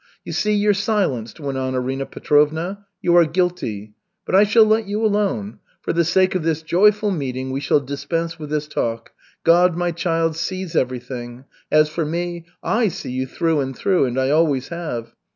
"You 0.25 0.33
see, 0.33 0.53
you're 0.55 0.73
silenced," 0.73 1.39
went 1.39 1.59
on 1.59 1.75
Arina 1.75 2.07
Petrovna, 2.07 2.87
"you 3.03 3.15
are 3.15 3.25
guilty. 3.27 3.93
But 4.25 4.33
I 4.33 4.45
shall 4.45 4.65
let 4.65 4.87
you 4.87 5.05
alone. 5.05 5.59
For 5.83 5.93
the 5.93 6.03
sake 6.03 6.33
of 6.33 6.41
this 6.41 6.63
joyful 6.63 7.11
meeting 7.11 7.51
we 7.51 7.59
shall 7.59 7.79
dispense 7.79 8.39
with 8.39 8.49
this 8.49 8.67
talk. 8.67 9.11
God, 9.43 9.77
my 9.77 9.91
child, 9.91 10.35
sees 10.35 10.75
everything. 10.75 11.45
As 11.71 11.87
for 11.87 12.03
me, 12.03 12.47
I 12.63 12.87
see 12.87 13.11
you 13.11 13.27
through 13.27 13.59
and 13.59 13.75
through, 13.77 14.05
and 14.05 14.19
I 14.19 14.31
always 14.31 14.69
have. 14.69 15.13